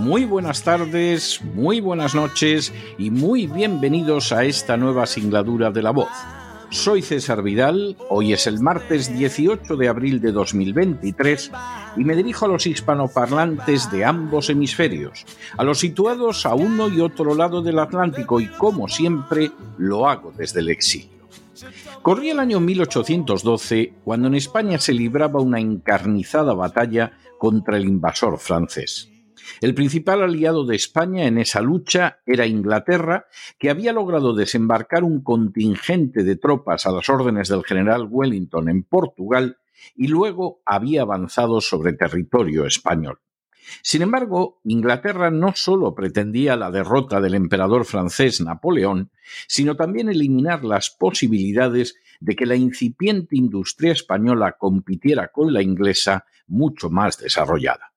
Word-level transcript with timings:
muy 0.00 0.24
buenas 0.24 0.62
tardes, 0.62 1.42
muy 1.54 1.80
buenas 1.80 2.14
noches 2.14 2.72
y 2.96 3.10
muy 3.10 3.46
bienvenidos 3.46 4.32
a 4.32 4.44
esta 4.44 4.78
nueva 4.78 5.04
singladura 5.06 5.70
de 5.70 5.82
la 5.82 5.90
voz. 5.90 6.08
Soy 6.70 7.02
César 7.02 7.42
Vidal, 7.42 7.96
hoy 8.08 8.32
es 8.32 8.46
el 8.46 8.60
martes 8.60 9.14
18 9.14 9.76
de 9.76 9.88
abril 9.88 10.22
de 10.22 10.32
2023 10.32 11.52
y 11.98 12.04
me 12.04 12.16
dirijo 12.16 12.46
a 12.46 12.48
los 12.48 12.66
hispanoparlantes 12.66 13.90
de 13.90 14.06
ambos 14.06 14.48
hemisferios, 14.48 15.26
a 15.58 15.64
los 15.64 15.80
situados 15.80 16.46
a 16.46 16.54
uno 16.54 16.88
y 16.88 17.00
otro 17.00 17.34
lado 17.34 17.60
del 17.60 17.78
Atlántico 17.78 18.40
y 18.40 18.46
como 18.46 18.88
siempre 18.88 19.52
lo 19.76 20.08
hago 20.08 20.32
desde 20.34 20.60
el 20.60 20.70
exilio. 20.70 21.28
Corría 22.00 22.32
el 22.32 22.40
año 22.40 22.58
1812 22.58 23.92
cuando 24.02 24.28
en 24.28 24.36
España 24.36 24.78
se 24.78 24.94
libraba 24.94 25.42
una 25.42 25.60
encarnizada 25.60 26.54
batalla 26.54 27.12
contra 27.38 27.76
el 27.76 27.84
invasor 27.84 28.38
francés. 28.38 29.10
El 29.60 29.74
principal 29.74 30.22
aliado 30.22 30.64
de 30.64 30.76
España 30.76 31.26
en 31.26 31.38
esa 31.38 31.60
lucha 31.60 32.20
era 32.26 32.46
Inglaterra, 32.46 33.26
que 33.58 33.70
había 33.70 33.92
logrado 33.92 34.34
desembarcar 34.34 35.04
un 35.04 35.22
contingente 35.22 36.22
de 36.22 36.36
tropas 36.36 36.86
a 36.86 36.92
las 36.92 37.08
órdenes 37.08 37.48
del 37.48 37.64
general 37.64 38.06
Wellington 38.10 38.68
en 38.68 38.82
Portugal 38.82 39.58
y 39.96 40.08
luego 40.08 40.62
había 40.66 41.02
avanzado 41.02 41.60
sobre 41.60 41.92
territorio 41.94 42.66
español. 42.66 43.18
Sin 43.82 44.02
embargo, 44.02 44.60
Inglaterra 44.64 45.30
no 45.30 45.52
solo 45.54 45.94
pretendía 45.94 46.56
la 46.56 46.70
derrota 46.70 47.20
del 47.20 47.34
emperador 47.34 47.84
francés 47.84 48.40
Napoleón, 48.40 49.10
sino 49.46 49.76
también 49.76 50.08
eliminar 50.08 50.64
las 50.64 50.90
posibilidades 50.90 51.96
de 52.20 52.36
que 52.36 52.46
la 52.46 52.56
incipiente 52.56 53.36
industria 53.36 53.92
española 53.92 54.56
compitiera 54.58 55.28
con 55.28 55.52
la 55.52 55.62
inglesa 55.62 56.26
mucho 56.46 56.90
más 56.90 57.18
desarrollada. 57.18 57.89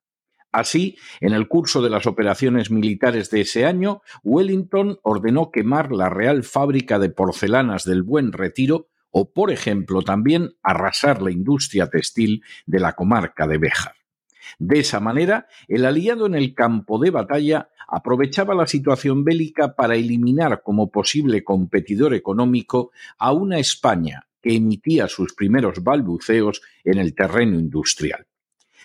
Así, 0.53 0.97
en 1.19 1.33
el 1.33 1.47
curso 1.47 1.81
de 1.81 1.89
las 1.89 2.05
operaciones 2.05 2.69
militares 2.69 3.31
de 3.31 3.41
ese 3.41 3.65
año, 3.65 4.03
Wellington 4.23 4.99
ordenó 5.01 5.49
quemar 5.49 5.91
la 5.91 6.09
Real 6.09 6.43
Fábrica 6.43 6.99
de 6.99 7.09
Porcelanas 7.09 7.85
del 7.85 8.03
Buen 8.03 8.31
Retiro 8.31 8.87
o, 9.09 9.33
por 9.33 9.49
ejemplo, 9.49 10.03
también 10.03 10.51
arrasar 10.61 11.23
la 11.23 11.31
industria 11.31 11.89
textil 11.89 12.43
de 12.67 12.79
la 12.79 12.93
comarca 12.93 13.47
de 13.47 13.57
Béjar. 13.57 13.95
De 14.59 14.77
esa 14.77 14.99
manera, 14.99 15.47
el 15.67 15.85
aliado 15.85 16.27
en 16.27 16.35
el 16.35 16.53
campo 16.53 16.99
de 16.99 17.09
batalla 17.09 17.69
aprovechaba 17.87 18.53
la 18.53 18.67
situación 18.67 19.23
bélica 19.23 19.73
para 19.75 19.95
eliminar 19.95 20.61
como 20.63 20.91
posible 20.91 21.43
competidor 21.43 22.13
económico 22.13 22.91
a 23.17 23.31
una 23.31 23.57
España 23.57 24.27
que 24.39 24.53
emitía 24.53 25.07
sus 25.07 25.33
primeros 25.33 25.83
balbuceos 25.83 26.61
en 26.83 26.99
el 26.99 27.15
terreno 27.15 27.57
industrial. 27.57 28.27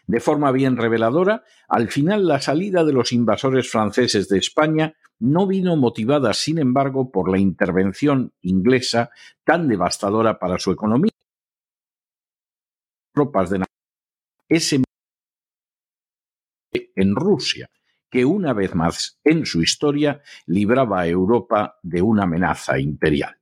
De 0.08 0.20
forma 0.20 0.52
bien 0.52 0.78
reveladora, 0.78 1.44
al 1.68 1.90
final 1.90 2.26
la 2.26 2.40
salida 2.40 2.82
de 2.82 2.94
los 2.94 3.12
invasores 3.12 3.70
franceses 3.70 4.26
de 4.30 4.38
España 4.38 4.94
no 5.18 5.46
vino 5.46 5.76
motivada, 5.76 6.32
sin 6.32 6.58
embargo, 6.58 7.12
por 7.12 7.30
la 7.30 7.38
intervención 7.38 8.32
inglesa 8.40 9.10
tan 9.44 9.68
devastadora 9.68 10.38
para 10.38 10.58
su 10.58 10.70
economía. 10.70 11.12
Tropas 13.12 13.50
de 13.50 13.62
ese 14.48 14.82
en 16.72 17.14
Rusia, 17.14 17.68
que 18.10 18.24
una 18.24 18.54
vez 18.54 18.74
más 18.74 19.20
en 19.24 19.44
su 19.44 19.60
historia 19.60 20.22
libraba 20.46 21.00
a 21.00 21.06
Europa 21.06 21.78
de 21.82 22.00
una 22.00 22.22
amenaza 22.22 22.78
imperial. 22.78 23.37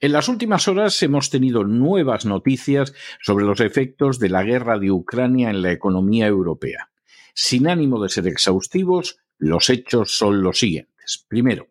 En 0.00 0.12
las 0.12 0.28
últimas 0.28 0.68
horas 0.68 1.02
hemos 1.02 1.30
tenido 1.30 1.64
nuevas 1.64 2.24
noticias 2.24 2.94
sobre 3.20 3.44
los 3.44 3.60
efectos 3.60 4.18
de 4.18 4.30
la 4.30 4.42
guerra 4.42 4.78
de 4.78 4.90
Ucrania 4.90 5.50
en 5.50 5.62
la 5.62 5.72
economía 5.72 6.26
europea. 6.26 6.90
Sin 7.34 7.68
ánimo 7.68 8.02
de 8.02 8.08
ser 8.08 8.26
exhaustivos, 8.26 9.18
los 9.38 9.70
hechos 9.70 10.16
son 10.16 10.42
los 10.42 10.58
siguientes. 10.58 11.24
Primero, 11.28 11.68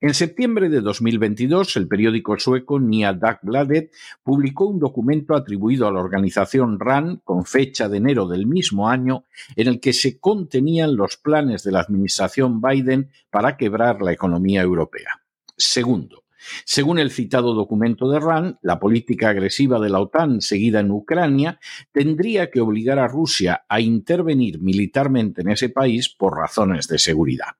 en 0.00 0.14
septiembre 0.14 0.68
de 0.68 0.80
2022, 0.80 1.76
el 1.76 1.88
periódico 1.88 2.38
sueco 2.38 2.78
Nya 2.80 3.12
Dagbladet 3.12 3.92
publicó 4.22 4.66
un 4.66 4.78
documento 4.78 5.34
atribuido 5.34 5.86
a 5.86 5.92
la 5.92 6.00
organización 6.00 6.78
RAN 6.78 7.20
con 7.24 7.44
fecha 7.44 7.88
de 7.88 7.98
enero 7.98 8.26
del 8.26 8.46
mismo 8.46 8.88
año, 8.88 9.24
en 9.56 9.68
el 9.68 9.80
que 9.80 9.92
se 9.92 10.18
contenían 10.18 10.96
los 10.96 11.16
planes 11.16 11.62
de 11.62 11.72
la 11.72 11.80
administración 11.80 12.60
Biden 12.60 13.10
para 13.30 13.56
quebrar 13.56 14.02
la 14.02 14.12
economía 14.12 14.62
europea. 14.62 15.22
Segundo, 15.56 16.21
según 16.64 16.98
el 16.98 17.10
citado 17.10 17.54
documento 17.54 18.10
de 18.10 18.20
RAN, 18.20 18.58
la 18.62 18.78
política 18.78 19.30
agresiva 19.30 19.78
de 19.80 19.90
la 19.90 20.00
OTAN 20.00 20.40
seguida 20.40 20.80
en 20.80 20.90
Ucrania 20.90 21.58
tendría 21.92 22.50
que 22.50 22.60
obligar 22.60 22.98
a 22.98 23.08
Rusia 23.08 23.64
a 23.68 23.80
intervenir 23.80 24.60
militarmente 24.60 25.42
en 25.42 25.50
ese 25.50 25.68
país 25.68 26.08
por 26.08 26.36
razones 26.36 26.88
de 26.88 26.98
seguridad. 26.98 27.56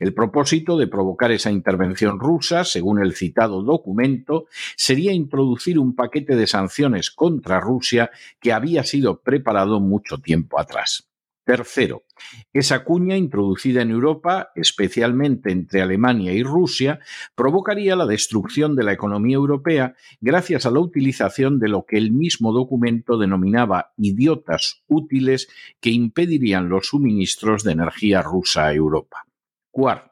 El 0.00 0.14
propósito 0.14 0.76
de 0.76 0.86
provocar 0.86 1.30
esa 1.30 1.50
intervención 1.50 2.18
rusa, 2.18 2.64
según 2.64 3.00
el 3.00 3.14
citado 3.14 3.62
documento, 3.62 4.46
sería 4.76 5.12
introducir 5.12 5.78
un 5.78 5.94
paquete 5.94 6.36
de 6.36 6.46
sanciones 6.46 7.10
contra 7.10 7.60
Rusia 7.60 8.10
que 8.40 8.52
había 8.52 8.84
sido 8.84 9.20
preparado 9.20 9.80
mucho 9.80 10.18
tiempo 10.18 10.58
atrás. 10.58 11.07
Tercero, 11.48 12.04
esa 12.52 12.84
cuña 12.84 13.16
introducida 13.16 13.80
en 13.80 13.90
Europa, 13.90 14.50
especialmente 14.54 15.50
entre 15.50 15.80
Alemania 15.80 16.34
y 16.34 16.42
Rusia, 16.42 17.00
provocaría 17.34 17.96
la 17.96 18.04
destrucción 18.04 18.76
de 18.76 18.84
la 18.84 18.92
economía 18.92 19.36
europea 19.36 19.94
gracias 20.20 20.66
a 20.66 20.70
la 20.70 20.80
utilización 20.80 21.58
de 21.58 21.68
lo 21.68 21.86
que 21.86 21.96
el 21.96 22.12
mismo 22.12 22.52
documento 22.52 23.16
denominaba 23.16 23.94
idiotas 23.96 24.82
útiles 24.88 25.48
que 25.80 25.88
impedirían 25.88 26.68
los 26.68 26.88
suministros 26.88 27.64
de 27.64 27.72
energía 27.72 28.20
rusa 28.20 28.66
a 28.66 28.74
Europa. 28.74 29.24
Cuarto, 29.70 30.07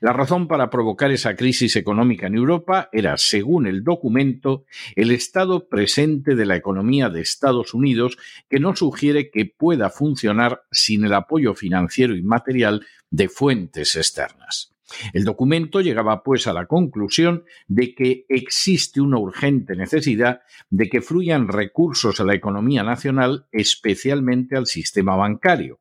la 0.00 0.12
razón 0.12 0.48
para 0.48 0.70
provocar 0.70 1.10
esa 1.10 1.36
crisis 1.36 1.76
económica 1.76 2.26
en 2.26 2.36
Europa 2.36 2.88
era, 2.92 3.16
según 3.16 3.66
el 3.66 3.82
documento, 3.84 4.64
el 4.94 5.10
estado 5.10 5.68
presente 5.68 6.34
de 6.34 6.46
la 6.46 6.56
economía 6.56 7.08
de 7.08 7.20
Estados 7.20 7.74
Unidos 7.74 8.16
que 8.48 8.60
no 8.60 8.76
sugiere 8.76 9.30
que 9.30 9.46
pueda 9.46 9.90
funcionar 9.90 10.62
sin 10.70 11.04
el 11.04 11.14
apoyo 11.14 11.54
financiero 11.54 12.16
y 12.16 12.22
material 12.22 12.86
de 13.10 13.28
fuentes 13.28 13.96
externas. 13.96 14.72
El 15.12 15.24
documento 15.24 15.80
llegaba 15.80 16.22
pues 16.22 16.46
a 16.46 16.52
la 16.52 16.66
conclusión 16.66 17.44
de 17.66 17.94
que 17.94 18.24
existe 18.28 19.00
una 19.00 19.18
urgente 19.18 19.74
necesidad 19.74 20.42
de 20.70 20.88
que 20.88 21.02
fluyan 21.02 21.48
recursos 21.48 22.20
a 22.20 22.24
la 22.24 22.34
economía 22.34 22.84
nacional, 22.84 23.46
especialmente 23.50 24.56
al 24.56 24.66
sistema 24.66 25.16
bancario 25.16 25.80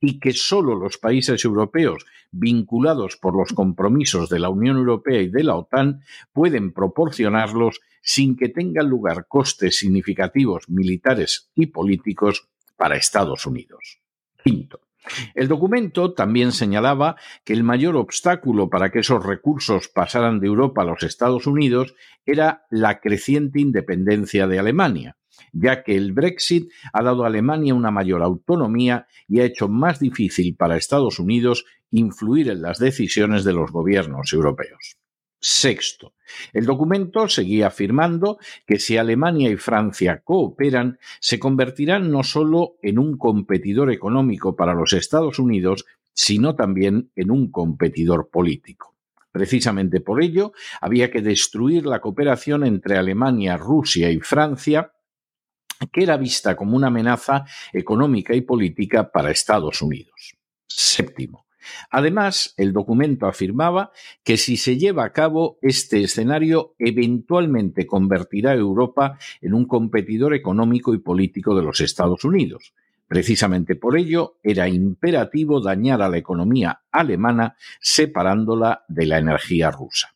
y 0.00 0.18
que 0.18 0.32
solo 0.32 0.74
los 0.74 0.98
países 0.98 1.44
europeos 1.44 2.04
vinculados 2.30 3.16
por 3.16 3.36
los 3.36 3.52
compromisos 3.52 4.28
de 4.28 4.38
la 4.38 4.48
Unión 4.48 4.76
Europea 4.76 5.20
y 5.20 5.28
de 5.28 5.44
la 5.44 5.56
OTAN 5.56 6.02
pueden 6.32 6.72
proporcionarlos 6.72 7.80
sin 8.02 8.36
que 8.36 8.48
tengan 8.48 8.88
lugar 8.88 9.26
costes 9.28 9.78
significativos 9.78 10.68
militares 10.68 11.50
y 11.54 11.66
políticos 11.66 12.48
para 12.76 12.96
Estados 12.96 13.46
Unidos. 13.46 14.00
Quinto, 14.44 14.85
El 15.34 15.48
documento 15.48 16.12
también 16.12 16.52
señalaba 16.52 17.16
que 17.44 17.52
el 17.52 17.62
mayor 17.62 17.96
obstáculo 17.96 18.68
para 18.68 18.90
que 18.90 19.00
esos 19.00 19.24
recursos 19.24 19.88
pasaran 19.88 20.40
de 20.40 20.46
Europa 20.46 20.82
a 20.82 20.86
los 20.86 21.02
Estados 21.02 21.46
Unidos 21.46 21.94
era 22.24 22.66
la 22.70 23.00
creciente 23.00 23.60
independencia 23.60 24.46
de 24.46 24.58
Alemania, 24.58 25.16
ya 25.52 25.82
que 25.82 25.96
el 25.96 26.12
Brexit 26.12 26.70
ha 26.92 27.02
dado 27.02 27.24
a 27.24 27.28
Alemania 27.28 27.74
una 27.74 27.90
mayor 27.90 28.22
autonomía 28.22 29.06
y 29.28 29.40
ha 29.40 29.44
hecho 29.44 29.68
más 29.68 30.00
difícil 30.00 30.56
para 30.56 30.76
Estados 30.76 31.18
Unidos 31.18 31.64
influir 31.90 32.50
en 32.50 32.62
las 32.62 32.78
decisiones 32.78 33.44
de 33.44 33.52
los 33.52 33.70
gobiernos 33.70 34.32
europeos. 34.32 34.98
Sexto, 35.38 36.14
el 36.52 36.66
documento 36.66 37.28
seguía 37.28 37.68
afirmando 37.68 38.38
que 38.66 38.78
si 38.78 38.96
Alemania 38.96 39.50
y 39.50 39.56
Francia 39.56 40.22
cooperan, 40.24 40.98
se 41.20 41.38
convertirán 41.38 42.10
no 42.10 42.22
solo 42.22 42.76
en 42.82 42.98
un 42.98 43.16
competidor 43.16 43.92
económico 43.92 44.56
para 44.56 44.74
los 44.74 44.92
Estados 44.92 45.38
Unidos, 45.38 45.84
sino 46.12 46.56
también 46.56 47.10
en 47.14 47.30
un 47.30 47.50
competidor 47.50 48.30
político. 48.30 48.94
Precisamente 49.30 50.00
por 50.00 50.22
ello, 50.22 50.52
había 50.80 51.10
que 51.10 51.20
destruir 51.20 51.84
la 51.84 52.00
cooperación 52.00 52.64
entre 52.64 52.96
Alemania, 52.96 53.58
Rusia 53.58 54.10
y 54.10 54.18
Francia, 54.20 54.92
que 55.92 56.02
era 56.02 56.16
vista 56.16 56.56
como 56.56 56.74
una 56.74 56.86
amenaza 56.86 57.44
económica 57.72 58.34
y 58.34 58.40
política 58.40 59.12
para 59.12 59.30
Estados 59.30 59.82
Unidos. 59.82 60.36
Séptimo, 60.66 61.45
Además, 61.90 62.54
el 62.56 62.72
documento 62.72 63.26
afirmaba 63.26 63.92
que 64.24 64.36
si 64.36 64.56
se 64.56 64.76
lleva 64.76 65.04
a 65.04 65.12
cabo 65.12 65.58
este 65.62 66.02
escenario, 66.02 66.74
eventualmente 66.78 67.86
convertirá 67.86 68.52
a 68.52 68.56
Europa 68.56 69.18
en 69.40 69.54
un 69.54 69.66
competidor 69.66 70.34
económico 70.34 70.94
y 70.94 70.98
político 70.98 71.56
de 71.56 71.62
los 71.62 71.80
Estados 71.80 72.24
Unidos. 72.24 72.72
Precisamente 73.08 73.76
por 73.76 73.96
ello, 73.96 74.38
era 74.42 74.68
imperativo 74.68 75.60
dañar 75.60 76.02
a 76.02 76.08
la 76.08 76.18
economía 76.18 76.82
alemana 76.90 77.56
separándola 77.80 78.84
de 78.88 79.06
la 79.06 79.18
energía 79.18 79.70
rusa. 79.70 80.14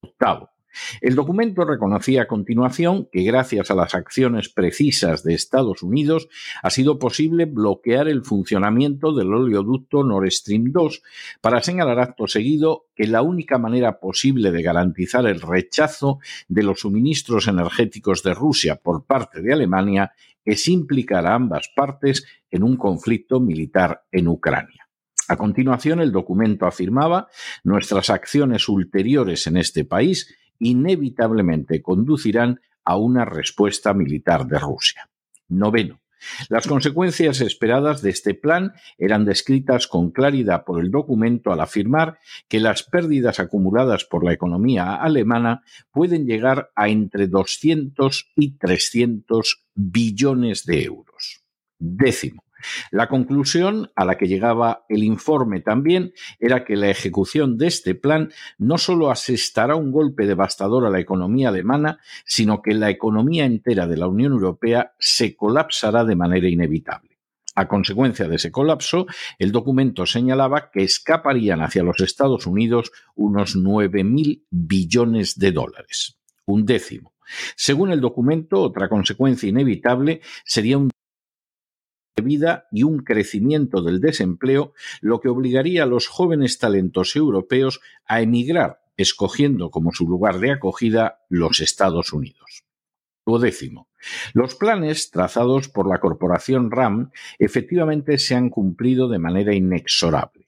Octavo, 0.00 0.51
el 1.00 1.14
documento 1.14 1.64
reconocía 1.64 2.22
a 2.22 2.26
continuación 2.26 3.08
que 3.10 3.22
gracias 3.22 3.70
a 3.70 3.74
las 3.74 3.94
acciones 3.94 4.48
precisas 4.48 5.22
de 5.22 5.34
Estados 5.34 5.82
Unidos 5.82 6.28
ha 6.62 6.70
sido 6.70 6.98
posible 6.98 7.44
bloquear 7.44 8.08
el 8.08 8.24
funcionamiento 8.24 9.12
del 9.12 9.32
oleoducto 9.32 10.04
Nord 10.04 10.30
Stream 10.30 10.72
2 10.72 11.02
para 11.40 11.62
señalar 11.62 12.00
acto 12.00 12.26
seguido 12.26 12.86
que 12.94 13.06
la 13.06 13.22
única 13.22 13.58
manera 13.58 13.98
posible 14.00 14.50
de 14.50 14.62
garantizar 14.62 15.26
el 15.26 15.40
rechazo 15.40 16.18
de 16.48 16.62
los 16.62 16.80
suministros 16.80 17.48
energéticos 17.48 18.22
de 18.22 18.34
Rusia 18.34 18.76
por 18.76 19.04
parte 19.04 19.42
de 19.42 19.52
Alemania 19.52 20.12
es 20.44 20.68
implicar 20.68 21.26
a 21.26 21.34
ambas 21.34 21.70
partes 21.74 22.24
en 22.50 22.62
un 22.62 22.76
conflicto 22.76 23.40
militar 23.40 24.04
en 24.10 24.28
Ucrania. 24.28 24.88
A 25.28 25.36
continuación, 25.36 26.00
el 26.00 26.12
documento 26.12 26.66
afirmaba 26.66 27.28
nuestras 27.64 28.10
acciones 28.10 28.68
ulteriores 28.68 29.46
en 29.46 29.56
este 29.56 29.84
país 29.84 30.34
inevitablemente 30.58 31.82
conducirán 31.82 32.60
a 32.84 32.96
una 32.96 33.24
respuesta 33.24 33.94
militar 33.94 34.46
de 34.46 34.58
Rusia. 34.58 35.08
Noveno. 35.48 36.00
Las 36.48 36.66
consecuencias 36.66 37.40
esperadas 37.40 38.00
de 38.02 38.10
este 38.10 38.34
plan 38.34 38.72
eran 38.96 39.24
descritas 39.24 39.86
con 39.86 40.10
claridad 40.10 40.64
por 40.64 40.80
el 40.80 40.90
documento 40.90 41.52
al 41.52 41.60
afirmar 41.60 42.18
que 42.48 42.60
las 42.60 42.84
pérdidas 42.84 43.40
acumuladas 43.40 44.04
por 44.04 44.24
la 44.24 44.32
economía 44.32 44.94
alemana 44.94 45.62
pueden 45.90 46.26
llegar 46.26 46.70
a 46.76 46.88
entre 46.88 47.26
200 47.26 48.30
y 48.36 48.52
300 48.56 49.64
billones 49.74 50.64
de 50.64 50.84
euros. 50.84 51.42
Décimo. 51.78 52.44
La 52.90 53.08
conclusión 53.08 53.90
a 53.96 54.04
la 54.04 54.16
que 54.16 54.28
llegaba 54.28 54.84
el 54.88 55.04
informe 55.04 55.60
también 55.60 56.12
era 56.38 56.64
que 56.64 56.76
la 56.76 56.90
ejecución 56.90 57.58
de 57.58 57.66
este 57.68 57.94
plan 57.94 58.30
no 58.58 58.78
solo 58.78 59.10
asestará 59.10 59.76
un 59.76 59.92
golpe 59.92 60.26
devastador 60.26 60.86
a 60.86 60.90
la 60.90 61.00
economía 61.00 61.48
alemana, 61.48 61.98
sino 62.24 62.62
que 62.62 62.74
la 62.74 62.90
economía 62.90 63.44
entera 63.44 63.86
de 63.86 63.96
la 63.96 64.08
Unión 64.08 64.32
Europea 64.32 64.94
se 64.98 65.36
colapsará 65.36 66.04
de 66.04 66.16
manera 66.16 66.48
inevitable. 66.48 67.12
A 67.54 67.68
consecuencia 67.68 68.28
de 68.28 68.36
ese 68.36 68.50
colapso, 68.50 69.06
el 69.38 69.52
documento 69.52 70.06
señalaba 70.06 70.70
que 70.70 70.82
escaparían 70.84 71.60
hacia 71.60 71.82
los 71.82 72.00
Estados 72.00 72.46
Unidos 72.46 72.92
unos 73.14 73.56
9.000 73.56 74.44
billones 74.50 75.38
de 75.38 75.52
dólares, 75.52 76.18
un 76.46 76.64
décimo. 76.64 77.12
Según 77.54 77.92
el 77.92 78.00
documento, 78.00 78.60
otra 78.60 78.88
consecuencia 78.88 79.48
inevitable 79.48 80.20
sería 80.44 80.78
un 80.78 80.90
vida 82.20 82.66
y 82.70 82.82
un 82.82 82.98
crecimiento 82.98 83.82
del 83.82 84.00
desempleo, 84.00 84.74
lo 85.00 85.20
que 85.20 85.28
obligaría 85.28 85.84
a 85.84 85.86
los 85.86 86.08
jóvenes 86.08 86.58
talentos 86.58 87.16
europeos 87.16 87.80
a 88.06 88.20
emigrar, 88.20 88.82
escogiendo 88.96 89.70
como 89.70 89.92
su 89.92 90.06
lugar 90.08 90.38
de 90.38 90.52
acogida 90.52 91.20
los 91.28 91.60
Estados 91.60 92.12
Unidos. 92.12 92.64
Lo 93.24 93.38
décimo. 93.38 93.88
Los 94.34 94.56
planes 94.56 95.10
trazados 95.10 95.68
por 95.68 95.88
la 95.88 96.00
corporación 96.00 96.70
RAM 96.70 97.12
efectivamente 97.38 98.18
se 98.18 98.34
han 98.34 98.50
cumplido 98.50 99.08
de 99.08 99.18
manera 99.18 99.54
inexorable. 99.54 100.41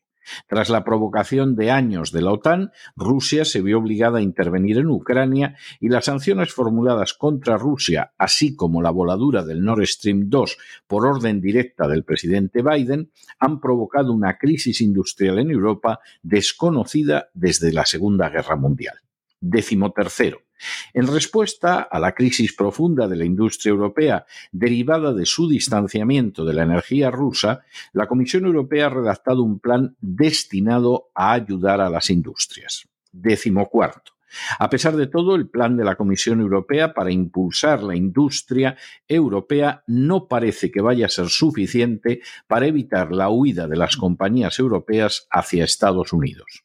Tras 0.48 0.70
la 0.70 0.84
provocación 0.84 1.56
de 1.56 1.70
años 1.70 2.12
de 2.12 2.22
la 2.22 2.32
OTAN, 2.32 2.70
Rusia 2.96 3.44
se 3.44 3.62
vio 3.62 3.78
obligada 3.78 4.18
a 4.18 4.22
intervenir 4.22 4.78
en 4.78 4.88
Ucrania 4.88 5.56
y 5.80 5.88
las 5.88 6.06
sanciones 6.06 6.52
formuladas 6.52 7.14
contra 7.14 7.56
Rusia, 7.56 8.12
así 8.18 8.54
como 8.56 8.82
la 8.82 8.90
voladura 8.90 9.44
del 9.44 9.62
Nord 9.62 9.86
Stream 9.86 10.28
2 10.28 10.56
por 10.86 11.06
orden 11.06 11.40
directa 11.40 11.88
del 11.88 12.04
presidente 12.04 12.62
Biden, 12.62 13.10
han 13.38 13.60
provocado 13.60 14.12
una 14.12 14.38
crisis 14.38 14.80
industrial 14.80 15.38
en 15.38 15.50
Europa 15.50 16.00
desconocida 16.22 17.28
desde 17.34 17.72
la 17.72 17.86
Segunda 17.86 18.28
Guerra 18.28 18.56
Mundial. 18.56 18.96
Décimo 19.40 19.92
tercero. 19.92 20.43
En 20.92 21.06
respuesta 21.06 21.80
a 21.82 21.98
la 21.98 22.12
crisis 22.12 22.54
profunda 22.54 23.08
de 23.08 23.16
la 23.16 23.24
industria 23.24 23.70
europea 23.70 24.26
derivada 24.52 25.12
de 25.12 25.26
su 25.26 25.48
distanciamiento 25.48 26.44
de 26.44 26.54
la 26.54 26.62
energía 26.62 27.10
rusa, 27.10 27.64
la 27.92 28.06
Comisión 28.06 28.44
Europea 28.46 28.86
ha 28.86 28.90
redactado 28.90 29.42
un 29.42 29.58
plan 29.58 29.96
destinado 30.00 31.10
a 31.14 31.32
ayudar 31.32 31.80
a 31.80 31.90
las 31.90 32.10
industrias. 32.10 32.88
Décimo 33.12 33.68
cuarto. 33.68 34.12
A 34.58 34.68
pesar 34.70 34.96
de 34.96 35.06
todo, 35.06 35.36
el 35.36 35.48
plan 35.48 35.76
de 35.76 35.84
la 35.84 35.96
Comisión 35.96 36.40
Europea 36.40 36.92
para 36.92 37.12
impulsar 37.12 37.82
la 37.82 37.94
industria 37.94 38.76
europea 39.06 39.84
no 39.86 40.26
parece 40.26 40.70
que 40.70 40.80
vaya 40.80 41.06
a 41.06 41.10
ser 41.10 41.28
suficiente 41.28 42.20
para 42.46 42.66
evitar 42.66 43.12
la 43.12 43.28
huida 43.28 43.68
de 43.68 43.76
las 43.76 43.96
compañías 43.96 44.58
europeas 44.58 45.28
hacia 45.30 45.64
Estados 45.64 46.12
Unidos. 46.12 46.64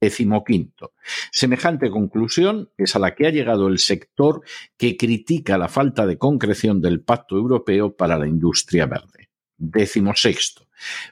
Decimoquinto. 0.00 0.92
Semejante 1.32 1.90
conclusión 1.90 2.70
es 2.76 2.96
a 2.96 2.98
la 2.98 3.14
que 3.14 3.26
ha 3.26 3.30
llegado 3.30 3.68
el 3.68 3.78
sector 3.78 4.42
que 4.76 4.96
critica 4.96 5.58
la 5.58 5.68
falta 5.68 6.06
de 6.06 6.18
concreción 6.18 6.80
del 6.80 7.00
Pacto 7.00 7.36
Europeo 7.36 7.96
para 7.96 8.18
la 8.18 8.26
Industria 8.26 8.86
Verde. 8.86 9.30
Décimo 9.56 10.14
sexto. 10.14 10.65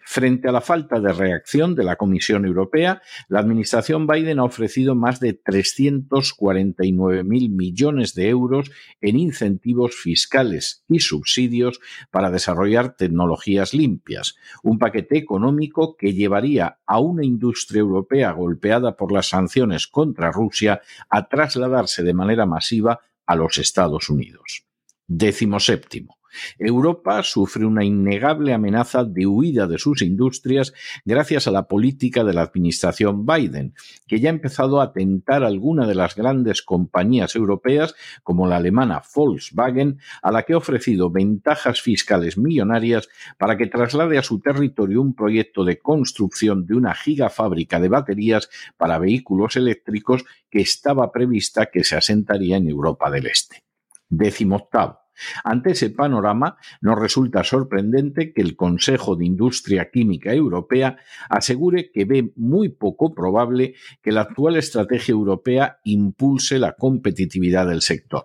Frente 0.04 0.48
a 0.48 0.52
la 0.52 0.60
falta 0.60 1.00
de 1.00 1.12
reacción 1.12 1.74
de 1.74 1.84
la 1.84 1.96
Comisión 1.96 2.44
Europea, 2.44 3.02
la 3.28 3.40
Administración 3.40 4.06
Biden 4.06 4.38
ha 4.38 4.44
ofrecido 4.44 4.94
más 4.94 5.20
de 5.20 5.32
349 5.34 7.24
mil 7.24 7.50
millones 7.50 8.14
de 8.14 8.28
euros 8.28 8.70
en 9.00 9.18
incentivos 9.18 9.94
fiscales 9.94 10.84
y 10.88 11.00
subsidios 11.00 11.80
para 12.10 12.30
desarrollar 12.30 12.96
tecnologías 12.96 13.74
limpias, 13.74 14.36
un 14.62 14.78
paquete 14.78 15.18
económico 15.18 15.96
que 15.96 16.12
llevaría 16.12 16.78
a 16.86 17.00
una 17.00 17.24
industria 17.24 17.80
europea 17.80 18.32
golpeada 18.32 18.96
por 18.96 19.12
las 19.12 19.28
sanciones 19.28 19.86
contra 19.86 20.32
Rusia 20.32 20.82
a 21.08 21.28
trasladarse 21.28 22.02
de 22.02 22.14
manera 22.14 22.46
masiva 22.46 23.00
a 23.26 23.36
los 23.36 23.58
Estados 23.58 24.10
Unidos. 24.10 24.64
Décimo 25.06 25.60
séptimo. 25.60 26.18
Europa 26.58 27.22
sufre 27.22 27.64
una 27.64 27.84
innegable 27.84 28.52
amenaza 28.52 29.04
de 29.04 29.26
huida 29.26 29.66
de 29.66 29.78
sus 29.78 30.02
industrias 30.02 30.72
gracias 31.04 31.46
a 31.46 31.50
la 31.50 31.68
política 31.68 32.24
de 32.24 32.34
la 32.34 32.42
administración 32.42 33.26
Biden, 33.26 33.74
que 34.06 34.20
ya 34.20 34.28
ha 34.28 34.32
empezado 34.32 34.80
a 34.80 34.92
tentar 34.92 35.44
alguna 35.44 35.86
de 35.86 35.94
las 35.94 36.14
grandes 36.14 36.62
compañías 36.62 37.34
europeas, 37.36 37.94
como 38.22 38.46
la 38.46 38.56
alemana 38.56 39.02
Volkswagen, 39.14 39.98
a 40.22 40.32
la 40.32 40.42
que 40.42 40.54
ha 40.54 40.58
ofrecido 40.58 41.10
ventajas 41.10 41.80
fiscales 41.80 42.38
millonarias 42.38 43.08
para 43.38 43.56
que 43.56 43.66
traslade 43.66 44.18
a 44.18 44.22
su 44.22 44.40
territorio 44.40 45.00
un 45.00 45.14
proyecto 45.14 45.64
de 45.64 45.78
construcción 45.78 46.66
de 46.66 46.74
una 46.74 46.94
gigafábrica 46.94 47.80
de 47.80 47.88
baterías 47.88 48.48
para 48.76 48.98
vehículos 48.98 49.56
eléctricos 49.56 50.24
que 50.50 50.60
estaba 50.60 51.12
prevista 51.12 51.66
que 51.66 51.84
se 51.84 51.96
asentaría 51.96 52.56
en 52.56 52.68
Europa 52.68 53.10
del 53.10 53.26
Este. 53.26 53.64
Décimo 54.08 54.56
octavo. 54.56 55.03
Ante 55.44 55.72
ese 55.72 55.90
panorama, 55.90 56.56
nos 56.80 56.98
resulta 56.98 57.44
sorprendente 57.44 58.32
que 58.32 58.42
el 58.42 58.56
Consejo 58.56 59.16
de 59.16 59.26
Industria 59.26 59.90
Química 59.90 60.32
Europea 60.32 60.98
asegure 61.28 61.90
que 61.90 62.04
ve 62.04 62.32
muy 62.36 62.68
poco 62.68 63.14
probable 63.14 63.74
que 64.02 64.12
la 64.12 64.22
actual 64.22 64.56
estrategia 64.56 65.12
europea 65.12 65.80
impulse 65.84 66.58
la 66.58 66.72
competitividad 66.72 67.66
del 67.66 67.82
sector. 67.82 68.24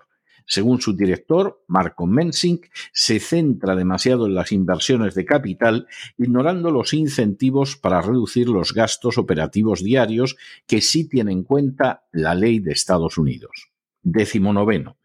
Según 0.51 0.81
su 0.81 0.95
director, 0.95 1.63
Marco 1.67 2.07
Mensing, 2.07 2.61
se 2.91 3.19
centra 3.19 3.75
demasiado 3.75 4.25
en 4.25 4.33
las 4.33 4.51
inversiones 4.51 5.13
de 5.13 5.23
capital, 5.23 5.87
ignorando 6.17 6.71
los 6.71 6.93
incentivos 6.95 7.77
para 7.77 8.01
reducir 8.01 8.49
los 8.49 8.73
gastos 8.73 9.19
operativos 9.19 9.83
diarios 9.83 10.37
que 10.65 10.81
sí 10.81 11.07
tiene 11.07 11.33
en 11.33 11.43
cuenta 11.43 12.07
la 12.11 12.33
ley 12.33 12.57
de 12.57 12.71
Estados 12.71 13.19
Unidos. 13.19 13.69
Décimo 14.01 14.51
noveno. 14.51 14.98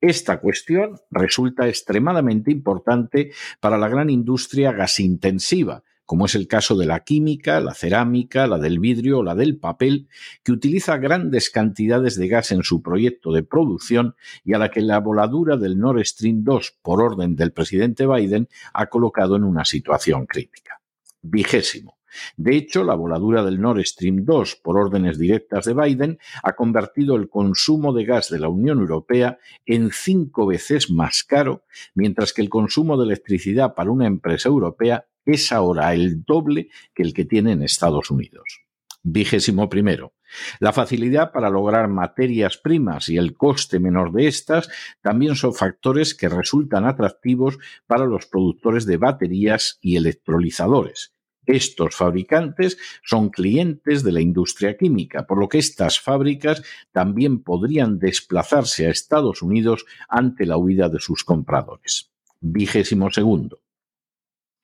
Esta 0.00 0.40
cuestión 0.40 1.00
resulta 1.10 1.68
extremadamente 1.68 2.50
importante 2.50 3.32
para 3.60 3.78
la 3.78 3.88
gran 3.88 4.10
industria 4.10 4.72
gasintensiva, 4.72 5.82
como 6.10 6.26
es 6.26 6.34
el 6.34 6.48
caso 6.48 6.76
de 6.76 6.86
la 6.86 7.04
química, 7.04 7.60
la 7.60 7.72
cerámica, 7.72 8.48
la 8.48 8.58
del 8.58 8.80
vidrio 8.80 9.18
o 9.18 9.22
la 9.22 9.36
del 9.36 9.58
papel, 9.58 10.08
que 10.42 10.50
utiliza 10.50 10.96
grandes 10.96 11.50
cantidades 11.50 12.16
de 12.16 12.26
gas 12.26 12.50
en 12.50 12.64
su 12.64 12.82
proyecto 12.82 13.32
de 13.32 13.44
producción 13.44 14.16
y 14.44 14.54
a 14.54 14.58
la 14.58 14.72
que 14.72 14.80
la 14.80 14.98
voladura 14.98 15.56
del 15.56 15.78
Nord 15.78 16.04
Stream 16.04 16.42
2, 16.42 16.78
por 16.82 17.00
orden 17.00 17.36
del 17.36 17.52
presidente 17.52 18.08
Biden, 18.08 18.48
ha 18.74 18.86
colocado 18.86 19.36
en 19.36 19.44
una 19.44 19.64
situación 19.64 20.26
crítica. 20.26 20.80
Vigésimo. 21.22 21.99
De 22.36 22.56
hecho, 22.56 22.84
la 22.84 22.94
voladura 22.94 23.44
del 23.44 23.60
Nord 23.60 23.84
Stream 23.84 24.24
2, 24.24 24.56
por 24.56 24.78
órdenes 24.78 25.18
directas 25.18 25.64
de 25.64 25.74
Biden, 25.74 26.18
ha 26.42 26.54
convertido 26.54 27.16
el 27.16 27.28
consumo 27.28 27.92
de 27.92 28.04
gas 28.04 28.30
de 28.30 28.38
la 28.38 28.48
Unión 28.48 28.78
Europea 28.78 29.38
en 29.66 29.90
cinco 29.92 30.46
veces 30.46 30.90
más 30.90 31.24
caro, 31.24 31.64
mientras 31.94 32.32
que 32.32 32.42
el 32.42 32.48
consumo 32.48 32.96
de 32.96 33.04
electricidad 33.04 33.74
para 33.74 33.90
una 33.90 34.06
empresa 34.06 34.48
europea 34.48 35.06
es 35.24 35.52
ahora 35.52 35.94
el 35.94 36.24
doble 36.24 36.68
que 36.94 37.02
el 37.02 37.14
que 37.14 37.24
tiene 37.24 37.52
en 37.52 37.62
Estados 37.62 38.10
Unidos. 38.10 38.62
Vigésimo 39.02 39.68
primero. 39.68 40.12
La 40.60 40.72
facilidad 40.72 41.32
para 41.32 41.50
lograr 41.50 41.88
materias 41.88 42.58
primas 42.58 43.08
y 43.08 43.16
el 43.16 43.34
coste 43.34 43.80
menor 43.80 44.12
de 44.12 44.28
estas 44.28 44.68
también 45.00 45.36
son 45.36 45.54
factores 45.54 46.14
que 46.14 46.28
resultan 46.28 46.86
atractivos 46.86 47.58
para 47.86 48.04
los 48.04 48.26
productores 48.26 48.86
de 48.86 48.98
baterías 48.98 49.78
y 49.80 49.96
electrolizadores. 49.96 51.14
Estos 51.50 51.96
fabricantes 51.96 52.78
son 53.02 53.30
clientes 53.30 54.04
de 54.04 54.12
la 54.12 54.20
industria 54.20 54.76
química, 54.76 55.26
por 55.26 55.38
lo 55.38 55.48
que 55.48 55.58
estas 55.58 55.98
fábricas 55.98 56.62
también 56.92 57.42
podrían 57.42 57.98
desplazarse 57.98 58.86
a 58.86 58.90
Estados 58.90 59.42
Unidos 59.42 59.84
ante 60.08 60.46
la 60.46 60.56
huida 60.56 60.88
de 60.88 61.00
sus 61.00 61.24
compradores. 61.24 62.12
Vigésimo 62.40 63.10
segundo. 63.10 63.62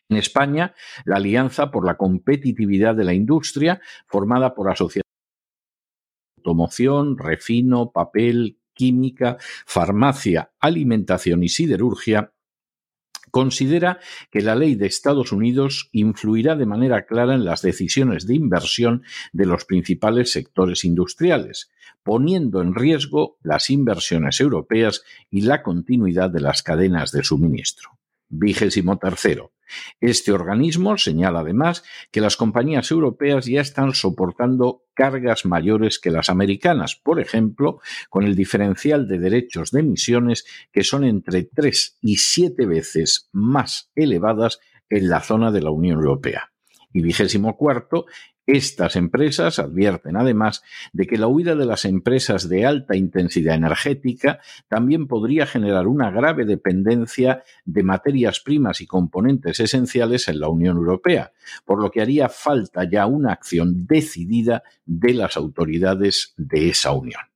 En 0.08 0.16
España, 0.16 0.74
la 1.04 1.16
Alianza 1.16 1.72
por 1.72 1.84
la 1.84 1.96
Competitividad 1.96 2.94
de 2.94 3.04
la 3.04 3.14
Industria, 3.14 3.80
formada 4.06 4.54
por 4.54 4.70
asociaciones 4.70 5.10
de 6.36 6.40
automoción, 6.42 7.18
refino, 7.18 7.90
papel, 7.90 8.60
química, 8.72 9.38
farmacia, 9.66 10.52
alimentación 10.60 11.42
y 11.42 11.48
siderurgia, 11.48 12.32
considera 13.36 14.00
que 14.30 14.40
la 14.40 14.54
ley 14.54 14.76
de 14.76 14.86
Estados 14.86 15.30
Unidos 15.30 15.90
influirá 15.92 16.56
de 16.56 16.64
manera 16.64 17.04
clara 17.04 17.34
en 17.34 17.44
las 17.44 17.60
decisiones 17.60 18.26
de 18.26 18.34
inversión 18.34 19.02
de 19.34 19.44
los 19.44 19.66
principales 19.66 20.32
sectores 20.32 20.86
industriales, 20.86 21.70
poniendo 22.02 22.62
en 22.62 22.74
riesgo 22.74 23.36
las 23.42 23.68
inversiones 23.68 24.40
europeas 24.40 25.02
y 25.28 25.42
la 25.42 25.62
continuidad 25.62 26.30
de 26.30 26.40
las 26.40 26.62
cadenas 26.62 27.12
de 27.12 27.24
suministro. 27.24 27.98
Vigésimo 28.30 28.96
tercero. 28.96 29.52
Este 30.00 30.32
organismo 30.32 30.96
señala 30.96 31.40
además 31.40 31.85
que 32.11 32.20
las 32.20 32.37
compañías 32.37 32.90
europeas 32.90 33.46
ya 33.46 33.61
están 33.61 33.94
soportando 33.94 34.85
cargas 34.94 35.44
mayores 35.44 35.99
que 35.99 36.11
las 36.11 36.30
americanas, 36.30 36.96
por 36.96 37.20
ejemplo, 37.20 37.80
con 38.08 38.25
el 38.25 38.35
diferencial 38.35 39.06
de 39.06 39.18
derechos 39.18 39.70
de 39.70 39.80
emisiones 39.80 40.46
que 40.73 40.85
son 40.85 41.04
entre 41.04 41.44
tres 41.44 41.99
y 42.00 42.16
siete 42.16 42.66
veces 42.66 43.28
más 43.32 43.90
elevadas 43.94 44.61
en 44.88 45.08
la 45.08 45.20
zona 45.20 45.50
de 45.50 45.62
la 45.62 45.70
Unión 45.70 45.99
Europea. 45.99 46.52
Y 46.92 47.02
vigésimo 47.02 47.56
cuarto, 47.56 48.06
estas 48.46 48.96
empresas 48.96 49.58
advierten 49.58 50.16
además 50.16 50.62
de 50.92 51.06
que 51.06 51.18
la 51.18 51.26
huida 51.26 51.54
de 51.54 51.66
las 51.66 51.84
empresas 51.84 52.48
de 52.48 52.64
alta 52.64 52.96
intensidad 52.96 53.54
energética 53.54 54.40
también 54.68 55.06
podría 55.08 55.46
generar 55.46 55.86
una 55.86 56.10
grave 56.10 56.44
dependencia 56.44 57.42
de 57.64 57.82
materias 57.82 58.40
primas 58.40 58.80
y 58.80 58.86
componentes 58.86 59.60
esenciales 59.60 60.28
en 60.28 60.40
la 60.40 60.48
Unión 60.48 60.76
Europea, 60.76 61.32
por 61.64 61.82
lo 61.82 61.90
que 61.90 62.00
haría 62.00 62.28
falta 62.28 62.88
ya 62.88 63.06
una 63.06 63.32
acción 63.32 63.86
decidida 63.86 64.62
de 64.84 65.14
las 65.14 65.36
autoridades 65.36 66.34
de 66.36 66.68
esa 66.68 66.92
Unión. 66.92 67.35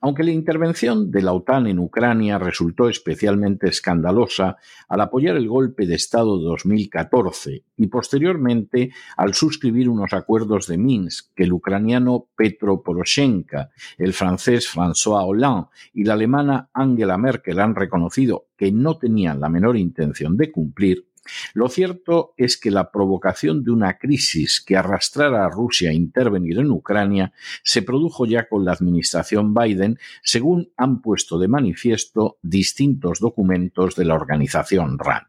Aunque 0.00 0.24
la 0.24 0.32
intervención 0.32 1.10
de 1.10 1.22
la 1.22 1.32
OTAN 1.32 1.66
en 1.66 1.78
Ucrania 1.78 2.38
resultó 2.38 2.88
especialmente 2.88 3.68
escandalosa 3.68 4.56
al 4.88 5.00
apoyar 5.00 5.36
el 5.36 5.48
golpe 5.48 5.86
de 5.86 5.94
Estado 5.94 6.38
de 6.38 6.44
2014 6.44 7.64
y 7.76 7.86
posteriormente 7.86 8.92
al 9.16 9.34
suscribir 9.34 9.88
unos 9.88 10.12
acuerdos 10.12 10.66
de 10.66 10.78
Minsk 10.78 11.32
que 11.34 11.44
el 11.44 11.52
ucraniano 11.52 12.28
Petro 12.36 12.82
Poroshenko, 12.82 13.68
el 13.98 14.12
francés 14.12 14.68
François 14.72 15.24
Hollande 15.24 15.68
y 15.92 16.04
la 16.04 16.14
alemana 16.14 16.70
Angela 16.72 17.18
Merkel 17.18 17.60
han 17.60 17.74
reconocido 17.74 18.46
que 18.56 18.72
no 18.72 18.98
tenían 18.98 19.40
la 19.40 19.48
menor 19.48 19.76
intención 19.76 20.36
de 20.36 20.52
cumplir, 20.52 21.06
lo 21.54 21.68
cierto 21.68 22.34
es 22.36 22.56
que 22.56 22.70
la 22.70 22.90
provocación 22.90 23.62
de 23.62 23.70
una 23.70 23.98
crisis 23.98 24.60
que 24.60 24.76
arrastrara 24.76 25.44
a 25.44 25.50
Rusia 25.50 25.90
a 25.90 25.94
intervenir 25.94 26.58
en 26.58 26.70
Ucrania 26.70 27.32
se 27.62 27.82
produjo 27.82 28.26
ya 28.26 28.48
con 28.48 28.64
la 28.64 28.72
administración 28.72 29.54
Biden, 29.54 29.98
según 30.22 30.72
han 30.76 31.00
puesto 31.00 31.38
de 31.38 31.48
manifiesto 31.48 32.38
distintos 32.42 33.20
documentos 33.20 33.94
de 33.94 34.04
la 34.04 34.14
organización 34.14 34.98
RAND. 34.98 35.26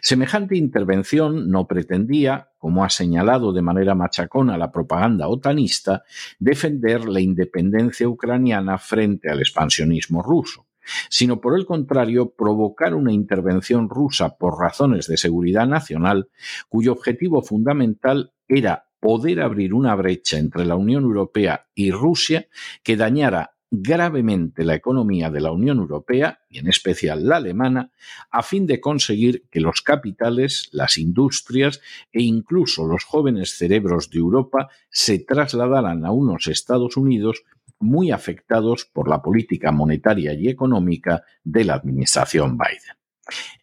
Semejante 0.00 0.56
intervención 0.56 1.50
no 1.50 1.66
pretendía, 1.66 2.52
como 2.56 2.84
ha 2.84 2.88
señalado 2.88 3.52
de 3.52 3.60
manera 3.60 3.94
machacona 3.94 4.56
la 4.56 4.72
propaganda 4.72 5.28
otanista, 5.28 6.04
defender 6.38 7.06
la 7.06 7.20
independencia 7.20 8.08
ucraniana 8.08 8.78
frente 8.78 9.30
al 9.30 9.40
expansionismo 9.40 10.22
ruso 10.22 10.67
sino 11.08 11.40
por 11.40 11.58
el 11.58 11.66
contrario 11.66 12.30
provocar 12.30 12.94
una 12.94 13.12
intervención 13.12 13.88
rusa 13.88 14.36
por 14.36 14.58
razones 14.58 15.06
de 15.06 15.16
seguridad 15.16 15.66
nacional, 15.66 16.28
cuyo 16.68 16.92
objetivo 16.92 17.42
fundamental 17.42 18.32
era 18.46 18.86
poder 19.00 19.40
abrir 19.40 19.74
una 19.74 19.94
brecha 19.94 20.38
entre 20.38 20.64
la 20.64 20.76
Unión 20.76 21.04
Europea 21.04 21.66
y 21.74 21.90
Rusia 21.90 22.48
que 22.82 22.96
dañara 22.96 23.52
gravemente 23.70 24.64
la 24.64 24.74
economía 24.74 25.30
de 25.30 25.40
la 25.40 25.52
Unión 25.52 25.78
Europea, 25.78 26.40
y 26.48 26.58
en 26.58 26.68
especial 26.68 27.26
la 27.26 27.36
alemana, 27.36 27.92
a 28.30 28.42
fin 28.42 28.66
de 28.66 28.80
conseguir 28.80 29.46
que 29.50 29.60
los 29.60 29.82
capitales, 29.82 30.70
las 30.72 30.96
industrias 30.96 31.80
e 32.12 32.22
incluso 32.22 32.86
los 32.86 33.04
jóvenes 33.04 33.58
cerebros 33.58 34.10
de 34.10 34.20
Europa 34.20 34.68
se 34.90 35.18
trasladaran 35.18 36.06
a 36.06 36.12
unos 36.12 36.46
Estados 36.46 36.96
Unidos 36.96 37.42
muy 37.80 38.10
afectados 38.10 38.84
por 38.84 39.08
la 39.08 39.22
política 39.22 39.72
monetaria 39.72 40.32
y 40.32 40.48
económica 40.48 41.22
de 41.44 41.64
la 41.64 41.74
administración 41.74 42.56
Biden. 42.56 42.96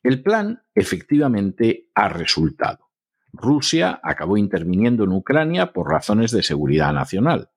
El 0.03 0.21
plan 0.21 0.61
efectivamente 0.73 1.89
ha 1.95 2.09
resultado. 2.09 2.91
Rusia 3.33 3.99
acabó 4.03 4.37
interviniendo 4.37 5.03
en 5.03 5.11
Ucrania 5.11 5.73
por 5.73 5.89
razones 5.89 6.31
de 6.31 6.43
seguridad 6.43 6.93
nacional. 6.93 7.49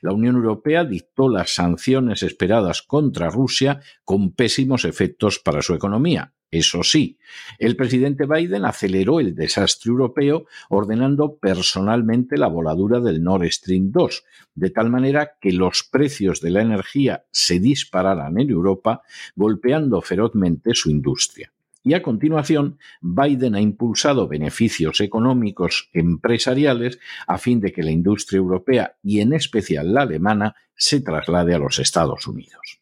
La 0.00 0.12
Unión 0.12 0.36
Europea 0.36 0.84
dictó 0.84 1.28
las 1.28 1.54
sanciones 1.54 2.22
esperadas 2.22 2.82
contra 2.82 3.30
Rusia 3.30 3.80
con 4.04 4.32
pésimos 4.32 4.84
efectos 4.84 5.38
para 5.38 5.62
su 5.62 5.74
economía. 5.74 6.32
Eso 6.50 6.84
sí, 6.84 7.18
el 7.58 7.76
presidente 7.76 8.24
Biden 8.24 8.64
aceleró 8.64 9.18
el 9.18 9.34
desastre 9.34 9.90
europeo 9.90 10.46
ordenando 10.68 11.38
personalmente 11.38 12.38
la 12.38 12.46
voladura 12.46 13.00
del 13.00 13.22
Nord 13.22 13.50
Stream 13.50 13.90
2, 13.90 14.24
de 14.54 14.70
tal 14.70 14.88
manera 14.88 15.32
que 15.40 15.52
los 15.52 15.82
precios 15.82 16.40
de 16.40 16.50
la 16.50 16.62
energía 16.62 17.24
se 17.32 17.58
dispararan 17.58 18.38
en 18.38 18.50
Europa, 18.50 19.02
golpeando 19.34 20.00
ferozmente 20.02 20.72
su 20.74 20.88
industria. 20.90 21.52
Y 21.86 21.94
a 21.94 22.02
continuación, 22.02 22.80
Biden 23.00 23.54
ha 23.54 23.60
impulsado 23.60 24.26
beneficios 24.26 25.00
económicos 25.00 25.88
empresariales 25.92 26.98
a 27.28 27.38
fin 27.38 27.60
de 27.60 27.70
que 27.70 27.84
la 27.84 27.92
industria 27.92 28.38
europea 28.38 28.96
y 29.04 29.20
en 29.20 29.32
especial 29.32 29.94
la 29.94 30.02
alemana 30.02 30.56
se 30.74 31.00
traslade 31.00 31.54
a 31.54 31.60
los 31.60 31.78
Estados 31.78 32.26
Unidos. 32.26 32.80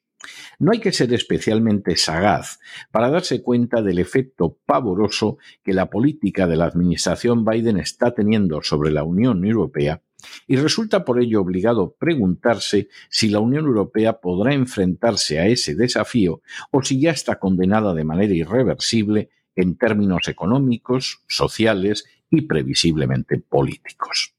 No 0.58 0.72
hay 0.72 0.80
que 0.80 0.92
ser 0.92 1.12
especialmente 1.12 1.96
sagaz 1.96 2.58
para 2.90 3.10
darse 3.10 3.42
cuenta 3.42 3.82
del 3.82 3.98
efecto 3.98 4.58
pavoroso 4.66 5.38
que 5.62 5.72
la 5.72 5.90
política 5.90 6.46
de 6.46 6.56
la 6.56 6.66
administración 6.66 7.44
Biden 7.44 7.78
está 7.78 8.14
teniendo 8.14 8.62
sobre 8.62 8.90
la 8.90 9.04
Unión 9.04 9.44
Europea 9.44 10.02
y 10.46 10.56
resulta 10.56 11.04
por 11.04 11.20
ello 11.20 11.40
obligado 11.40 11.96
preguntarse 11.98 12.88
si 13.08 13.28
la 13.28 13.40
Unión 13.40 13.66
Europea 13.66 14.20
podrá 14.20 14.54
enfrentarse 14.54 15.38
a 15.38 15.46
ese 15.46 15.74
desafío 15.74 16.42
o 16.70 16.82
si 16.82 17.00
ya 17.00 17.10
está 17.10 17.38
condenada 17.38 17.94
de 17.94 18.04
manera 18.04 18.34
irreversible 18.34 19.30
en 19.56 19.76
términos 19.76 20.28
económicos, 20.28 21.22
sociales 21.28 22.04
y 22.30 22.42
previsiblemente 22.42 23.38
políticos. 23.38 24.33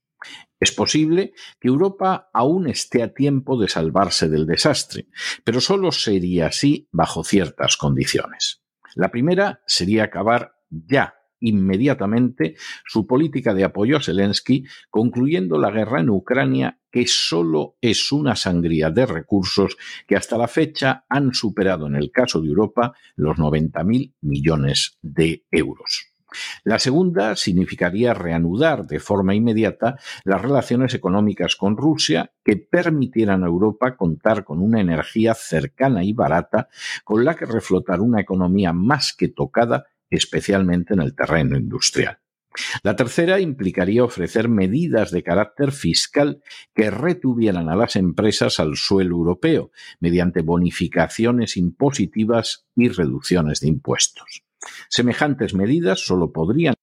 Es 0.66 0.72
posible 0.72 1.34
que 1.60 1.68
Europa 1.68 2.32
aún 2.34 2.68
esté 2.68 3.04
a 3.04 3.14
tiempo 3.14 3.56
de 3.62 3.70
salvarse 3.70 4.30
del 4.30 4.48
desastre, 4.48 5.10
pero 5.44 5.62
solo 5.62 5.92
sería 5.92 6.48
así 6.48 6.90
bajo 6.92 7.24
ciertas 7.24 7.78
condiciones. 7.78 8.64
La 8.96 9.12
primera 9.12 9.62
sería 9.68 10.06
acabar 10.06 10.56
ya 10.72 11.14
inmediatamente 11.40 12.56
su 12.84 13.06
política 13.06 13.54
de 13.54 13.64
apoyo 13.64 13.98
a 13.98 14.02
Zelensky, 14.02 14.66
concluyendo 14.90 15.60
la 15.60 15.70
guerra 15.70 16.00
en 16.00 16.10
Ucrania, 16.10 16.80
que 16.90 17.06
solo 17.06 17.78
es 17.80 18.12
una 18.12 18.36
sangría 18.36 18.90
de 18.90 19.06
recursos 19.06 19.78
que 20.08 20.16
hasta 20.16 20.36
la 20.36 20.48
fecha 20.48 21.06
han 21.08 21.36
superado 21.36 21.86
en 21.86 21.96
el 21.96 22.10
caso 22.10 22.42
de 22.42 22.48
Europa 22.48 22.96
los 23.16 23.38
90.000 23.38 24.16
millones 24.22 24.98
de 25.04 25.46
euros. 25.52 26.15
La 26.64 26.80
segunda 26.80 27.36
significaría 27.36 28.14
reanudar 28.14 28.88
de 28.88 29.00
forma 29.00 29.36
inmediata 29.36 29.98
las 30.24 30.42
relaciones 30.42 30.94
económicas 30.94 31.56
con 31.56 31.78
Rusia 31.78 32.32
que 32.44 32.58
permitieran 32.58 33.44
a 33.44 33.48
Europa 33.48 33.96
contar 33.96 34.44
con 34.44 34.60
una 34.60 34.82
energía 34.82 35.34
cercana 35.34 36.04
y 36.04 36.14
barata 36.14 36.70
con 37.04 37.24
la 37.26 37.36
que 37.36 37.46
reflotar 37.46 38.02
una 38.02 38.22
economía 38.22 38.74
más 38.74 39.14
que 39.14 39.28
tocada, 39.28 39.86
especialmente 40.10 40.94
en 40.94 41.02
el 41.02 41.16
terreno 41.16 41.58
industrial. 41.58 42.20
La 42.84 42.96
tercera 42.96 43.40
implicaría 43.40 44.04
ofrecer 44.04 44.48
medidas 44.48 45.12
de 45.12 45.24
carácter 45.24 45.72
fiscal 45.72 46.42
que 46.74 46.90
retuvieran 46.90 47.70
a 47.70 47.76
las 47.76 47.96
empresas 47.96 48.60
al 48.60 48.76
suelo 48.78 49.16
europeo 49.16 49.72
mediante 50.00 50.42
bonificaciones 50.42 51.58
impositivas 51.58 52.66
y 52.76 52.90
reducciones 52.90 53.60
de 53.60 53.68
impuestos. 53.68 54.45
Semejantes 54.90 55.54
medidas 55.54 56.00
solo 56.06 56.32
podrían 56.32 56.76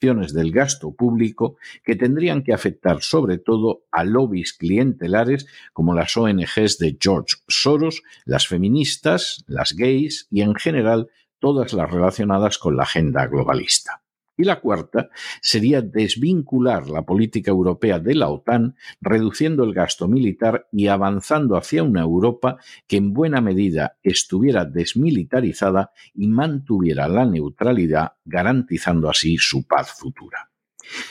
del 0.00 0.52
gasto 0.52 0.94
público 0.94 1.56
que 1.82 1.96
tendrían 1.96 2.44
que 2.44 2.54
afectar 2.54 3.02
sobre 3.02 3.38
todo 3.38 3.82
a 3.90 4.04
lobbies 4.04 4.52
clientelares 4.52 5.46
como 5.72 5.92
las 5.92 6.16
ONGs 6.16 6.78
de 6.78 6.96
George 7.00 7.36
Soros, 7.48 8.02
las 8.24 8.46
feministas, 8.46 9.44
las 9.48 9.72
gays 9.72 10.28
y 10.30 10.42
en 10.42 10.54
general 10.54 11.08
todas 11.40 11.72
las 11.72 11.90
relacionadas 11.90 12.58
con 12.58 12.76
la 12.76 12.84
agenda 12.84 13.26
globalista. 13.26 14.02
Y 14.38 14.44
la 14.44 14.60
cuarta 14.60 15.10
sería 15.42 15.82
desvincular 15.82 16.88
la 16.88 17.02
política 17.02 17.50
europea 17.50 17.98
de 17.98 18.14
la 18.14 18.28
OTAN, 18.28 18.76
reduciendo 19.00 19.64
el 19.64 19.74
gasto 19.74 20.06
militar 20.06 20.68
y 20.70 20.86
avanzando 20.86 21.56
hacia 21.56 21.82
una 21.82 22.02
Europa 22.02 22.56
que 22.86 22.98
en 22.98 23.12
buena 23.12 23.40
medida 23.40 23.98
estuviera 24.00 24.64
desmilitarizada 24.64 25.90
y 26.14 26.28
mantuviera 26.28 27.08
la 27.08 27.26
neutralidad, 27.26 28.12
garantizando 28.24 29.10
así 29.10 29.38
su 29.38 29.66
paz 29.66 29.92
futura. 29.98 30.52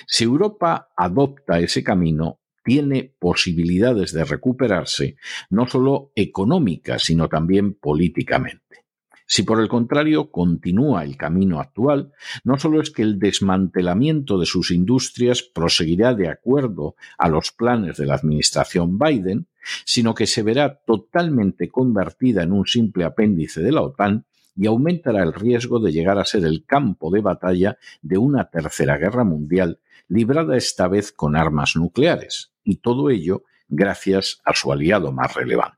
Si 0.08 0.24
Europa 0.24 0.88
adopta 0.96 1.60
ese 1.60 1.84
camino, 1.84 2.40
tiene 2.64 3.14
posibilidades 3.20 4.14
de 4.14 4.24
recuperarse, 4.24 5.18
no 5.50 5.68
solo 5.68 6.14
económicas, 6.16 7.04
sino 7.04 7.28
también 7.28 7.74
políticamente. 7.74 8.87
Si 9.30 9.44
por 9.44 9.60
el 9.60 9.68
contrario 9.68 10.32
continúa 10.32 11.04
el 11.04 11.18
camino 11.18 11.60
actual, 11.60 12.14
no 12.46 12.58
solo 12.58 12.82
es 12.82 12.92
que 12.92 13.02
el 13.02 13.20
desmantelamiento 13.20 14.40
de 14.40 14.46
sus 14.46 14.72
industrias 14.72 15.44
proseguirá 15.44 16.14
de 16.14 16.30
acuerdo 16.30 16.96
a 17.18 17.28
los 17.28 17.52
planes 17.52 17.98
de 17.98 18.06
la 18.06 18.16
administración 18.16 18.98
Biden, 18.98 19.48
sino 19.84 20.16
que 20.16 20.28
se 20.28 20.44
verá 20.44 20.80
totalmente 20.86 21.68
convertida 21.68 22.44
en 22.44 22.54
un 22.54 22.66
simple 22.66 23.04
apéndice 23.04 23.62
de 23.62 23.74
la 23.74 23.82
OTAN 23.82 24.26
y 24.56 24.66
aumentará 24.66 25.24
el 25.24 25.34
riesgo 25.34 25.80
de 25.80 25.92
llegar 25.92 26.18
a 26.18 26.26
ser 26.26 26.46
el 26.46 26.66
campo 26.66 27.12
de 27.12 27.20
batalla 27.20 27.78
de 28.02 28.18
una 28.18 28.50
tercera 28.50 28.98
guerra 28.98 29.26
mundial 29.26 29.80
librada 30.08 30.56
esta 30.56 30.88
vez 30.88 31.12
con 31.12 31.36
armas 31.36 31.76
nucleares, 31.76 32.54
y 32.64 32.78
todo 32.78 33.10
ello 33.10 33.44
gracias 33.68 34.42
a 34.46 34.54
su 34.54 34.72
aliado 34.72 35.12
más 35.12 35.34
relevante. 35.34 35.77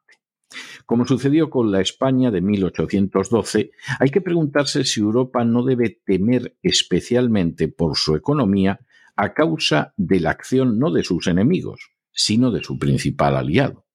Como 0.86 1.06
sucedió 1.06 1.50
con 1.50 1.72
la 1.72 1.82
España 1.82 2.32
de 2.32 2.42
1812, 2.42 3.72
hay 4.00 4.10
que 4.10 4.22
preguntarse 4.22 4.84
si 4.84 5.00
Europa 5.00 5.44
no 5.44 5.64
debe 5.64 6.02
temer 6.04 6.58
especialmente 6.64 7.68
por 7.68 7.98
su 7.98 8.16
economía 8.16 8.80
a 9.16 9.34
causa 9.34 9.94
de 9.98 10.20
la 10.20 10.32
acción 10.32 10.80
no 10.80 10.92
de 10.92 11.04
sus 11.04 11.28
enemigos, 11.28 11.92
sino 12.12 12.52
de 12.52 12.64
su 12.64 12.80
principal 12.80 13.36
aliado. 13.36 13.86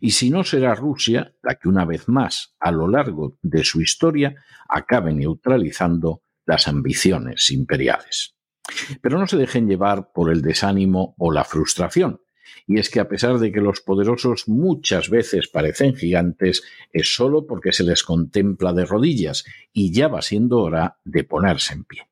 Y 0.00 0.12
si 0.12 0.30
no 0.30 0.42
será 0.42 0.74
Rusia 0.74 1.32
la 1.42 1.54
que 1.54 1.68
una 1.68 1.84
vez 1.84 2.08
más, 2.08 2.56
a 2.58 2.72
lo 2.72 2.88
largo 2.88 3.38
de 3.42 3.62
su 3.62 3.80
historia, 3.80 4.34
acabe 4.68 5.12
neutralizando 5.12 6.22
las 6.44 6.66
ambiciones 6.66 7.50
imperiales. 7.52 8.34
Pero 9.00 9.18
no 9.18 9.28
se 9.28 9.36
dejen 9.36 9.68
llevar 9.68 10.10
por 10.12 10.32
el 10.32 10.42
desánimo 10.42 11.14
o 11.18 11.30
la 11.30 11.44
frustración 11.44 12.20
y 12.66 12.78
es 12.78 12.90
que 12.90 13.00
a 13.00 13.08
pesar 13.08 13.38
de 13.38 13.52
que 13.52 13.60
los 13.60 13.80
poderosos 13.80 14.48
muchas 14.48 15.10
veces 15.10 15.48
parecen 15.48 15.94
gigantes, 15.94 16.62
es 16.92 17.14
solo 17.14 17.46
porque 17.46 17.72
se 17.72 17.84
les 17.84 18.02
contempla 18.02 18.72
de 18.72 18.84
rodillas 18.84 19.44
y 19.72 19.92
ya 19.92 20.08
va 20.08 20.22
siendo 20.22 20.60
hora 20.60 20.98
de 21.04 21.24
ponerse 21.24 21.74
en 21.74 21.84
pie. 21.84 22.10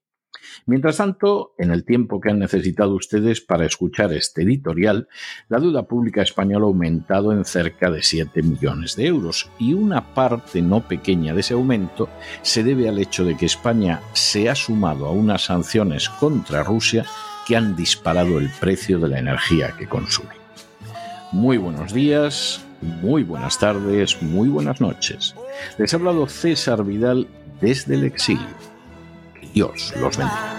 Mientras 0.66 0.98
tanto, 0.98 1.54
en 1.58 1.70
el 1.70 1.84
tiempo 1.84 2.20
que 2.20 2.30
han 2.30 2.38
necesitado 2.38 2.94
ustedes 2.94 3.40
para 3.40 3.66
escuchar 3.66 4.12
este 4.12 4.42
editorial, 4.42 5.08
la 5.48 5.60
deuda 5.60 5.84
pública 5.84 6.22
española 6.22 6.66
ha 6.66 6.68
aumentado 6.68 7.32
en 7.32 7.44
cerca 7.44 7.90
de 7.90 8.02
7 8.02 8.42
millones 8.42 8.96
de 8.96 9.06
euros 9.06 9.50
y 9.58 9.72
una 9.72 10.14
parte 10.14 10.62
no 10.62 10.86
pequeña 10.86 11.34
de 11.34 11.40
ese 11.40 11.54
aumento 11.54 12.08
se 12.42 12.64
debe 12.64 12.88
al 12.88 12.98
hecho 12.98 13.24
de 13.24 13.36
que 13.36 13.46
España 13.46 14.02
se 14.12 14.48
ha 14.48 14.54
sumado 14.54 15.06
a 15.06 15.12
unas 15.12 15.44
sanciones 15.44 16.08
contra 16.08 16.62
Rusia 16.62 17.06
que 17.48 17.56
han 17.56 17.74
disparado 17.74 18.38
el 18.38 18.50
precio 18.50 18.98
de 18.98 19.08
la 19.08 19.18
energía 19.18 19.74
que 19.78 19.88
consume. 19.88 20.36
Muy 21.32 21.56
buenos 21.56 21.94
días, 21.94 22.60
muy 22.82 23.22
buenas 23.22 23.58
tardes, 23.58 24.22
muy 24.22 24.50
buenas 24.50 24.82
noches. 24.82 25.34
Les 25.78 25.94
ha 25.94 25.96
hablado 25.96 26.28
César 26.28 26.84
Vidal 26.84 27.26
desde 27.62 27.94
el 27.94 28.04
exilio. 28.04 28.46
Dios 29.54 29.94
los 29.98 30.16
bendiga. 30.18 30.58